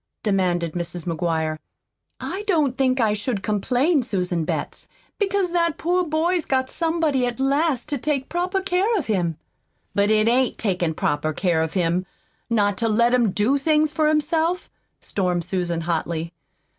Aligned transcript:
demanded 0.23 0.73
Mrs. 0.73 1.05
McGuire. 1.05 1.59
"I 2.19 2.41
don't 2.47 2.75
think 2.75 2.99
I 2.99 3.13
should 3.13 3.43
complain, 3.43 4.01
Susan 4.01 4.45
Betts, 4.45 4.89
because 5.19 5.51
that 5.51 5.77
poor 5.77 6.03
boy's 6.03 6.43
got 6.43 6.71
somebody 6.71 7.27
at 7.27 7.39
last 7.39 7.87
to 7.89 7.99
take 7.99 8.27
proper 8.27 8.61
care 8.61 8.97
of 8.97 9.05
him." 9.05 9.37
"But 9.93 10.09
it 10.09 10.27
AIN'T 10.27 10.57
takin' 10.57 10.95
proper 10.95 11.33
care 11.33 11.61
of 11.61 11.73
him, 11.73 12.07
not 12.49 12.79
to 12.79 12.89
let 12.89 13.13
him 13.13 13.29
do 13.29 13.59
things 13.59 13.91
for 13.91 14.07
himself," 14.07 14.71
stormed 15.01 15.45
Susan 15.45 15.81
hotly. 15.81 16.33